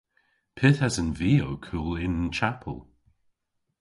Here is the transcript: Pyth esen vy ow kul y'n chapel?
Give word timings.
Pyth 0.55 0.81
esen 0.87 1.09
vy 1.19 1.33
ow 1.45 1.55
kul 1.67 1.91
y'n 2.03 2.17
chapel? 2.37 2.79